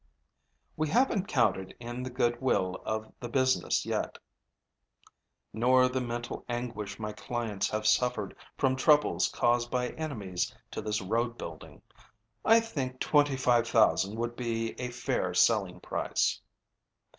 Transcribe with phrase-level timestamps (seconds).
[0.75, 4.17] "We haven't counted in the good will of the business yet,
[5.53, 11.03] nor the mental anguish my clients have suffered from troubles caused by enemies to this
[11.03, 11.83] road building.
[12.43, 16.41] I think $25,000 would be a fair selling price."